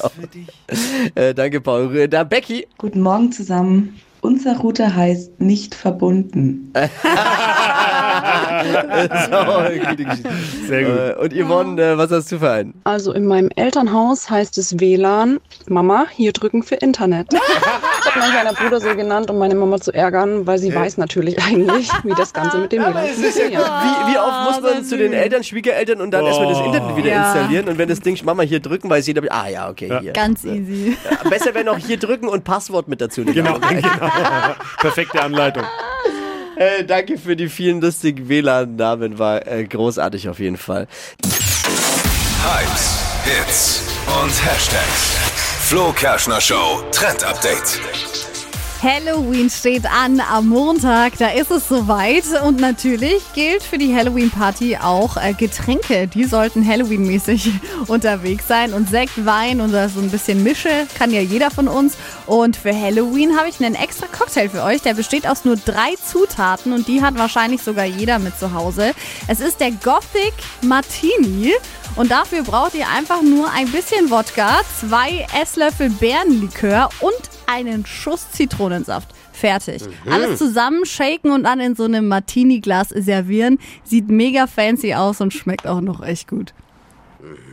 Äh, 1.15 1.33
danke, 1.33 1.61
Paul. 1.61 2.07
Da, 2.07 2.23
Becky. 2.23 2.67
Guten 2.77 3.01
Morgen 3.01 3.31
zusammen. 3.31 3.99
Unser 4.21 4.57
Router 4.57 4.95
heißt 4.95 5.39
nicht 5.39 5.75
verbunden. 5.75 6.73
so, 9.29 9.89
gute 9.89 10.03
Geschichte. 10.05 10.29
Sehr 10.67 10.83
gut. 10.83 10.97
Äh, 10.99 11.15
und 11.23 11.33
Yvonne, 11.47 11.81
äh, 11.81 11.97
was 11.97 12.11
hast 12.11 12.31
du 12.31 12.39
für 12.39 12.51
einen? 12.51 12.73
Also 12.83 13.13
in 13.13 13.25
meinem 13.25 13.49
Elternhaus 13.55 14.29
heißt 14.29 14.57
es 14.57 14.79
WLAN, 14.79 15.39
Mama, 15.67 16.05
hier 16.11 16.31
drücken 16.33 16.63
für 16.63 16.75
Internet. 16.75 17.27
Das 18.01 18.15
hat 18.15 18.21
mein 18.21 18.31
kleiner 18.31 18.53
Bruder 18.53 18.79
so 18.79 18.95
genannt, 18.95 19.29
um 19.29 19.37
meine 19.37 19.53
Mama 19.55 19.77
zu 19.79 19.93
ärgern, 19.93 20.47
weil 20.47 20.57
sie 20.57 20.73
weiß 20.73 20.97
natürlich 20.97 21.37
eigentlich, 21.43 21.89
wie 22.03 22.13
das 22.15 22.33
Ganze 22.33 22.57
mit 22.57 22.71
dem 22.71 22.81
WLAN 22.81 23.05
ist 23.05 23.17
ja, 23.19 23.23
funktioniert. 23.29 23.61
wie, 23.61 24.13
wie 24.13 24.17
oft 24.17 24.43
muss 24.45 24.61
man 24.61 24.83
zu 24.85 24.97
den 24.97 25.11
Eltern, 25.13 25.43
Schwiegereltern 25.43 25.99
und 26.01 26.09
dann 26.11 26.25
erstmal 26.25 26.47
das 26.47 26.59
Internet 26.65 26.95
wieder 26.97 27.09
Ja. 27.09 27.25
installieren 27.25 27.67
und 27.67 27.77
wenn 27.77 27.89
das 27.89 27.99
Ding 27.99 28.17
Mama 28.23 28.43
hier 28.43 28.61
drücken, 28.61 28.89
weiß 28.89 29.05
jeder, 29.05 29.21
ah 29.29 29.47
ja, 29.49 29.69
okay, 29.69 29.91
hier. 30.01 30.13
Ganz 30.13 30.43
easy. 30.45 30.97
Ja, 31.23 31.29
Besser 31.29 31.53
wäre 31.53 31.65
noch 31.65 31.77
hier 31.77 31.97
drücken 31.97 32.29
und 32.29 32.43
Passwort 32.45 32.87
mit 32.87 33.01
dazu. 33.01 33.21
nehmen. 33.21 33.33
Genau, 33.35 33.59
genau. 33.59 33.81
Perfekte 34.79 35.21
Anleitung. 35.21 35.63
Äh, 36.59 36.83
danke 36.83 37.17
für 37.17 37.37
die 37.37 37.47
vielen 37.47 37.79
lustigen 37.79 38.27
WLAN-Namen, 38.27 39.17
war 39.17 39.47
äh, 39.47 39.63
großartig 39.63 40.27
auf 40.27 40.39
jeden 40.39 40.57
Fall. 40.57 40.87
Hypes, 42.43 42.99
Hits 43.23 43.81
und 44.21 44.45
Hashtags. 44.45 45.15
Flo 45.61 45.93
Kerschner 45.93 46.41
Show 46.41 46.83
Trend 46.91 47.23
Update. 47.23 47.79
Halloween 48.81 49.49
steht 49.49 49.85
an 49.85 50.21
am 50.21 50.47
Montag, 50.47 51.17
da 51.17 51.31
ist 51.31 51.51
es 51.51 51.67
soweit. 51.67 52.23
Und 52.45 52.61
natürlich 52.61 53.21
gilt 53.33 53.61
für 53.61 53.77
die 53.77 53.93
Halloween-Party 53.93 54.77
auch 54.77 55.17
äh, 55.17 55.33
Getränke. 55.33 56.07
Die 56.07 56.23
sollten 56.23 56.65
Halloween-mäßig 56.65 57.51
unterwegs 57.87 58.47
sein. 58.47 58.73
Und 58.73 58.89
Sekt, 58.89 59.25
Wein 59.25 59.59
und 59.59 59.71
so 59.71 59.99
ein 59.99 60.09
bisschen 60.09 60.43
Mische 60.43 60.87
kann 60.97 61.11
ja 61.11 61.19
jeder 61.19 61.51
von 61.51 61.67
uns. 61.67 61.97
Und 62.25 62.55
für 62.55 62.73
Halloween 62.73 63.37
habe 63.37 63.49
ich 63.49 63.59
einen 63.59 63.75
extra 63.75 64.07
Cocktail 64.07 64.47
für 64.47 64.63
euch. 64.63 64.81
Der 64.81 64.93
besteht 64.93 65.27
aus 65.27 65.43
nur 65.43 65.57
drei 65.57 65.95
Zutaten 66.05 66.71
und 66.71 66.87
die 66.87 67.01
hat 67.01 67.17
wahrscheinlich 67.17 67.61
sogar 67.61 67.85
jeder 67.85 68.17
mit 68.17 68.39
zu 68.39 68.53
Hause. 68.53 68.93
Es 69.27 69.41
ist 69.41 69.59
der 69.59 69.71
Gothic 69.71 70.33
Martini. 70.61 71.53
Und 71.97 72.11
dafür 72.11 72.43
braucht 72.43 72.75
ihr 72.75 72.87
einfach 72.87 73.21
nur 73.21 73.51
ein 73.51 73.69
bisschen 73.71 74.09
Wodka, 74.09 74.61
zwei 74.79 75.27
Esslöffel 75.41 75.89
Beerenlikör 75.89 76.89
und 77.01 77.38
einen 77.51 77.85
Schuss 77.85 78.31
Zitronensaft. 78.31 79.09
Fertig. 79.33 79.83
Alles 80.09 80.37
zusammen 80.37 80.85
shaken 80.85 81.31
und 81.31 81.43
dann 81.43 81.59
in 81.61 81.75
so 81.75 81.85
einem 81.85 82.07
Martini-Glas 82.09 82.89
servieren. 82.89 83.57
Sieht 83.83 84.09
mega 84.09 84.47
fancy 84.47 84.93
aus 84.93 85.21
und 85.21 85.33
schmeckt 85.33 85.65
auch 85.65 85.79
noch 85.81 86.03
echt 86.05 86.27
gut. 86.27 86.53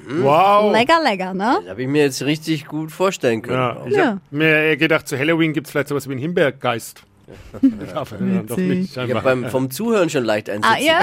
Wow. 0.08 0.72
Lecker, 0.72 1.00
lecker, 1.02 1.34
ne? 1.34 1.58
Das 1.62 1.70
habe 1.70 1.82
ich 1.82 1.88
mir 1.88 2.02
jetzt 2.02 2.22
richtig 2.24 2.66
gut 2.66 2.92
vorstellen 2.92 3.42
können. 3.42 3.56
Ja, 3.56 3.76
ich 3.86 3.94
Ja. 3.96 4.04
habe 4.06 4.20
mir 4.30 4.76
gedacht, 4.76 5.08
zu 5.08 5.18
Halloween 5.18 5.52
gibt 5.52 5.66
es 5.66 5.72
vielleicht 5.72 5.88
sowas 5.88 6.06
wie 6.08 6.12
einen 6.12 6.20
Himbeergeist. 6.20 7.02
Aber 7.94 8.06
doch 8.46 8.56
nicht. 8.56 8.96
Ich 8.96 8.98
habe 8.98 9.20
beim 9.20 9.46
vom 9.50 9.68
Zuhören 9.70 10.08
schon 10.10 10.24
leicht 10.24 10.48
einsitzen. 10.48 10.72
Ah, 10.76 10.78
ja, 10.80 11.00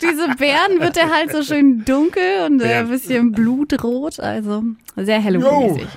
diese 0.00 0.28
Beeren 0.36 0.80
wird 0.80 0.96
er 0.96 1.12
halt 1.12 1.32
so 1.32 1.42
schön 1.42 1.84
dunkel 1.84 2.46
und 2.46 2.60
äh, 2.62 2.74
ein 2.74 2.88
bisschen 2.88 3.32
blutrot. 3.32 4.20
Also 4.20 4.62
sehr 4.96 5.22
Halloween-mäßig. 5.22 5.88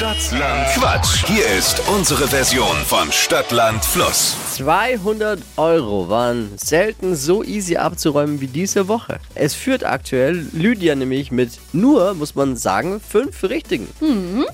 Stadtland 0.00 0.66
Quatsch. 0.68 1.26
Hier 1.26 1.46
ist 1.58 1.82
unsere 1.86 2.26
Version 2.26 2.74
von 2.86 3.12
Stadtland 3.12 3.84
Fluss. 3.84 4.34
200 4.54 5.38
Euro 5.58 6.08
waren 6.08 6.52
selten 6.56 7.14
so 7.14 7.44
easy 7.44 7.76
abzuräumen 7.76 8.40
wie 8.40 8.46
diese 8.46 8.88
Woche. 8.88 9.20
Es 9.34 9.54
führt 9.54 9.84
aktuell 9.84 10.46
Lydia 10.54 10.94
nämlich 10.94 11.30
mit 11.30 11.60
nur, 11.74 12.14
muss 12.14 12.34
man 12.34 12.56
sagen, 12.56 12.98
fünf 12.98 13.42
Richtigen. 13.42 13.88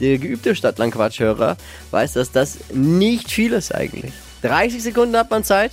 Der 0.01 0.19
geübte 0.19 0.57
Stadtlandquatschhörer 0.57 1.57
weiß, 1.93 2.15
dass 2.15 2.33
das 2.33 2.59
nicht 2.75 3.31
viel 3.31 3.53
ist 3.53 3.73
eigentlich. 3.73 4.15
30 4.43 4.83
Sekunden 4.83 5.17
hat 5.17 5.31
man 5.31 5.45
Zeit. 5.45 5.71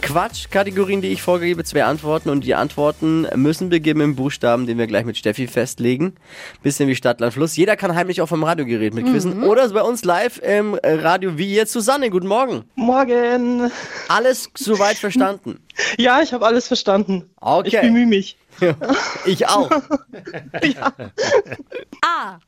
Quatsch-Kategorien, 0.00 1.02
die 1.02 1.08
ich 1.08 1.22
vorgebe, 1.22 1.62
zwei 1.64 1.84
Antworten 1.84 2.30
und 2.30 2.44
die 2.44 2.54
Antworten 2.54 3.26
müssen 3.34 3.68
beginnen 3.68 4.00
im 4.00 4.16
Buchstaben, 4.16 4.66
den 4.66 4.78
wir 4.78 4.86
gleich 4.86 5.04
mit 5.04 5.16
Steffi 5.16 5.46
festlegen. 5.46 6.14
Bisschen 6.62 6.88
wie 6.88 6.96
Stadtland 6.96 7.34
Fluss. 7.34 7.56
Jeder 7.56 7.76
kann 7.76 7.94
heimlich 7.94 8.20
auf 8.20 8.30
dem 8.30 8.42
Radiogerät 8.42 8.94
mit 8.94 9.06
quizzen 9.06 9.44
oder 9.44 9.68
bei 9.70 9.82
uns 9.82 10.04
live 10.04 10.38
im 10.38 10.74
Radio 10.82 11.36
wie 11.38 11.54
jetzt 11.54 11.72
Susanne. 11.72 12.10
Guten 12.10 12.26
Morgen. 12.26 12.64
Morgen. 12.74 13.70
Alles 14.08 14.50
soweit 14.56 14.96
verstanden? 14.96 15.60
Ja, 15.96 16.20
ich 16.20 16.34
habe 16.34 16.44
alles 16.44 16.66
verstanden. 16.68 17.30
Ich 17.36 17.42
Okay. 17.42 17.80
bemühe 17.82 18.06
mich. 18.06 18.36
Ich 19.24 19.46
auch. 19.48 19.70
A, 22.02 22.38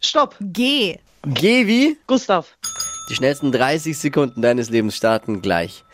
Stopp. 0.00 0.34
G, 0.40 0.98
Geh 1.26 1.66
wie? 1.66 1.98
Gustav. 2.06 2.56
Die 3.10 3.14
schnellsten 3.14 3.52
30 3.52 3.98
Sekunden 3.98 4.40
deines 4.40 4.70
Lebens 4.70 4.96
starten 4.96 5.42
gleich. 5.42 5.84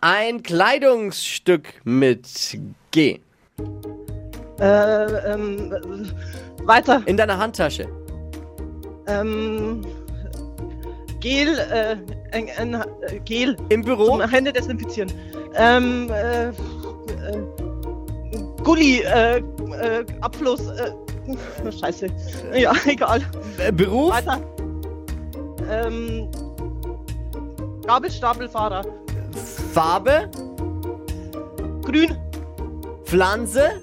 Ein 0.00 0.44
Kleidungsstück 0.44 1.74
mit 1.82 2.56
G. 2.92 3.18
Äh, 4.60 5.04
ähm, 5.32 5.72
äh, 5.72 6.66
weiter. 6.66 7.02
In 7.06 7.16
deiner 7.16 7.36
Handtasche. 7.36 7.88
Ähm, 9.08 9.84
Gel, 11.18 11.58
äh, 11.58 11.96
ein, 12.30 12.48
ein, 12.56 12.74
äh, 12.74 13.18
Gel. 13.24 13.56
Im 13.70 13.82
Büro. 13.82 14.18
Zum 14.18 14.30
Hände 14.30 14.52
desinfizieren. 14.52 15.12
Ähm, 15.56 16.08
äh, 16.12 16.48
äh, 16.48 16.52
Gulli, 18.62 19.00
äh, 19.00 19.38
äh, 19.38 19.42
Abfluss, 20.20 20.60
äh, 20.68 21.72
scheiße. 21.72 22.06
Ja, 22.54 22.72
egal. 22.86 23.20
Äh, 23.58 23.72
Beruf. 23.72 24.12
Weiter. 24.12 24.40
Ähm, 25.68 26.30
Gabelstapelfahrer. 27.84 28.84
Farbe. 29.78 30.28
Grün. 31.84 32.16
Pflanze. 33.04 33.80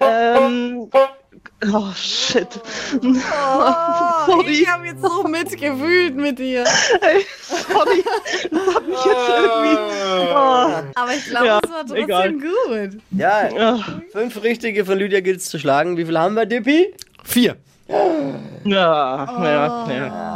Ähm, 0.00 0.88
oh, 1.74 1.92
shit. 1.94 2.48
Sorry. 3.02 4.48
Ich 4.48 4.66
habe 4.66 4.86
jetzt 4.86 5.02
so 5.02 5.24
mitgewühlt 5.24 6.16
mit 6.16 6.38
dir. 6.38 6.64
Ey, 7.02 7.26
sorry. 7.42 8.02
Das 8.50 8.74
hat 8.74 8.86
mich 8.86 9.04
jetzt 9.04 9.28
irgendwie. 9.28 9.76
Oh. 10.32 10.90
Aber 10.94 11.14
ich 11.14 11.26
glaube, 11.26 11.46
Ja, 11.46 11.60
es 11.62 11.70
war 11.70 11.80
trotzdem 11.80 12.04
egal. 12.04 12.32
gut. 12.32 13.00
Ja, 13.10 13.48
Ja, 13.54 13.78
fünf 14.10 14.42
richtige 14.42 14.86
von 14.86 14.96
Lydia 14.96 15.20
gilt 15.20 15.40
es 15.40 15.50
zu 15.50 15.58
schlagen. 15.58 15.98
Wie 15.98 16.06
viel 16.06 16.18
haben 16.18 16.34
wir, 16.34 16.46
Dippi? 16.46 16.94
Vier. 17.24 17.56
ja, 17.88 18.64
ja, 18.64 19.86
ja. 19.92 20.35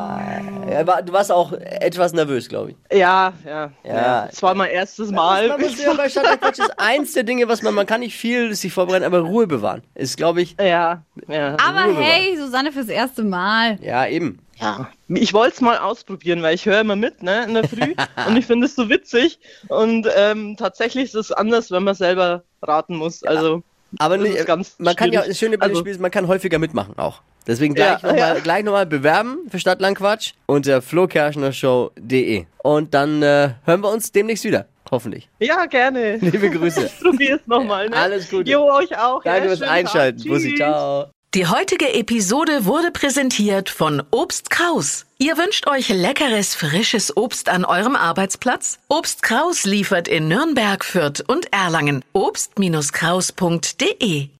Ja, 0.70 0.86
war- 0.86 1.02
du 1.02 1.12
warst 1.12 1.32
auch 1.32 1.52
etwas 1.52 2.12
nervös, 2.12 2.48
glaube 2.48 2.70
ich. 2.70 2.76
Ja, 2.98 3.32
ja. 3.44 3.70
Ja. 3.84 3.94
ja. 3.94 4.26
Das 4.28 4.42
war 4.42 4.54
mein 4.54 4.70
erstes 4.70 5.10
Mal. 5.10 5.48
Man 5.48 5.60
muss 5.60 5.82
ja 5.82 5.92
bei 5.94 6.08
Stadtquatsch 6.08 6.58
ist 6.58 6.72
eins 6.78 7.12
der 7.12 7.22
Dinge, 7.24 7.48
was 7.48 7.62
man, 7.62 7.74
man 7.74 7.86
kann 7.86 8.00
nicht 8.00 8.16
viel 8.16 8.54
sich 8.54 8.72
vorbereiten, 8.72 9.04
aber 9.04 9.20
Ruhe 9.20 9.46
bewahren. 9.46 9.82
Ist, 9.94 10.16
glaube 10.16 10.42
ich, 10.42 10.56
Ja, 10.60 11.02
ja. 11.28 11.56
Aber 11.62 11.84
Ruhe 11.84 11.94
bewahren. 11.94 12.02
hey, 12.04 12.36
Susanne 12.36 12.72
fürs 12.72 12.88
erste 12.88 13.22
Mal. 13.22 13.78
ja, 13.82 14.06
eben. 14.06 14.38
ja. 14.60 14.88
Ich 15.08 15.32
wollte 15.34 15.54
es 15.56 15.60
mal 15.60 15.78
ausprobieren, 15.78 16.42
weil 16.42 16.54
ich 16.54 16.66
höre 16.66 16.80
immer 16.80 16.96
mit, 16.96 17.22
ne, 17.22 17.44
in 17.44 17.54
der 17.54 17.66
Früh. 17.68 17.94
und 18.28 18.36
ich 18.36 18.46
finde 18.46 18.66
es 18.66 18.74
so 18.76 18.88
witzig. 18.88 19.38
Und 19.68 20.06
ähm, 20.16 20.56
tatsächlich 20.56 21.04
ist 21.04 21.14
es 21.14 21.32
anders, 21.32 21.70
wenn 21.70 21.82
man 21.84 21.94
selber 21.94 22.42
raten 22.62 22.96
muss. 22.96 23.24
Also, 23.24 23.62
Aber 23.98 24.18
Das 24.18 24.28
nicht, 24.28 24.78
man 24.78 24.94
kann 24.96 25.10
ja, 25.12 25.20
schwierig. 25.20 25.28
das 25.28 25.38
Schöne 25.38 25.58
bei 25.58 25.66
dem 25.66 25.70
Also- 25.72 25.80
Spiel 25.80 25.92
ist, 25.92 26.00
man 26.00 26.10
kann 26.12 26.28
häufiger 26.28 26.58
mitmachen 26.58 26.96
auch. 26.98 27.22
Deswegen 27.46 27.74
gleich 27.74 28.02
Ja, 28.02 28.08
nochmal 28.08 28.36
ja. 28.36 28.40
gleich 28.40 28.64
noch 28.64 28.72
mal 28.72 28.86
bewerben 28.86 29.38
für 29.50 29.58
Stadtlandquatsch 29.58 30.32
unter 30.46 30.80
flokerschnershow.de. 30.82 32.44
Und 32.62 32.94
dann 32.94 33.22
äh, 33.22 33.50
hören 33.64 33.80
wir 33.82 33.90
uns 33.90 34.12
demnächst 34.12 34.44
wieder. 34.44 34.66
Hoffentlich. 34.90 35.28
ja, 35.38 35.66
gerne. 35.66 36.16
Liebe 36.16 36.50
Grüße. 36.50 36.90
Probier 37.02 37.36
es 37.36 37.46
nochmal, 37.46 37.88
ne? 37.88 37.96
Alles 37.96 38.28
Gute. 38.28 38.50
Jo, 38.50 38.68
euch 38.72 38.98
auch. 38.98 39.22
Danke 39.22 39.48
ja, 39.48 39.56
fürs. 39.56 39.62
Einschalten. 39.62 40.24
Bussi, 40.26 40.56
ciao. 40.56 41.06
Die 41.32 41.46
heutige 41.46 41.94
Episode 41.94 42.64
wurde 42.64 42.90
präsentiert 42.90 43.70
von 43.70 44.02
Obst 44.10 44.50
Kraus. 44.50 45.06
Ihr 45.18 45.38
wünscht 45.38 45.68
euch 45.68 45.88
leckeres, 45.90 46.56
frisches 46.56 47.16
Obst 47.16 47.48
an 47.48 47.64
eurem 47.64 47.94
Arbeitsplatz? 47.94 48.80
Obst 48.88 49.22
Kraus 49.22 49.64
liefert 49.64 50.08
in 50.08 50.26
Nürnberg, 50.26 50.84
Fürth 50.84 51.22
und 51.24 51.52
Erlangen. 51.52 52.02
Obst-Kraus.de 52.14 54.30